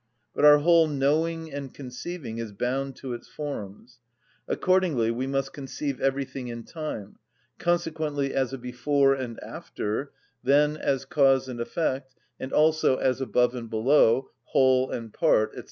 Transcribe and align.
But 0.33 0.45
our 0.45 0.57
whole 0.57 0.87
knowing 0.87 1.53
and 1.53 1.71
conceiving 1.71 2.39
is 2.39 2.51
bound 2.53 2.95
to 2.95 3.13
its 3.13 3.27
forms; 3.27 3.99
accordingly 4.47 5.11
we 5.11 5.27
must 5.27 5.53
conceive 5.53 6.01
everything 6.01 6.47
in 6.47 6.63
time, 6.63 7.19
consequently 7.59 8.33
as 8.33 8.51
a 8.51 8.57
before 8.57 9.13
and 9.13 9.39
after, 9.43 10.11
then 10.43 10.75
as 10.75 11.05
cause 11.05 11.47
and 11.47 11.61
effect, 11.61 12.15
and 12.39 12.51
also 12.51 12.97
as 12.97 13.21
above 13.21 13.53
and 13.53 13.69
below, 13.69 14.31
whole 14.45 14.89
and 14.89 15.13
part, 15.13 15.53
&c. 15.53 15.59